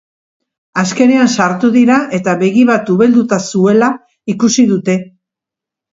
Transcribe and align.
Azkenean 0.83 1.27
sartu 1.33 1.69
dira 1.75 1.99
eta 2.19 2.35
begi 2.41 2.65
bat 2.71 2.89
ubelduta 2.97 3.41
zuela 3.51 3.91
ikusi 4.37 4.71
dute. 4.73 4.97